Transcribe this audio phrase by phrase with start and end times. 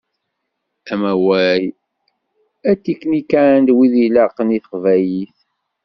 [0.93, 1.63] Amawal
[2.71, 5.35] atiknikand win ilaqen i teqbaylit.